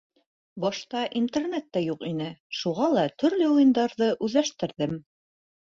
Башта 0.63 1.03
Интернет 1.19 1.67
та 1.77 1.83
юҡ 1.89 2.07
ине, 2.13 2.31
шуға 2.63 2.91
ла 2.97 3.07
төрлө 3.21 3.53
уйындарҙы 3.55 4.13
үҙләштерҙем. 4.29 5.03